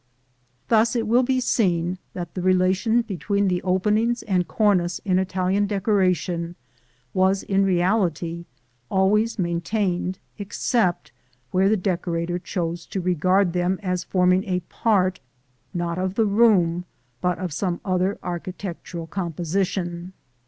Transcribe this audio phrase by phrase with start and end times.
[0.67, 5.67] Thus it will be seen that the relation between the openings and cornice in Italian
[5.67, 6.55] decoration
[7.13, 8.45] was in reality
[8.89, 11.11] always maintained except
[11.51, 15.19] where the decorator chose to regard them as forming a part,
[15.71, 16.85] not of the room,
[17.21, 20.13] but of some other architectural composition.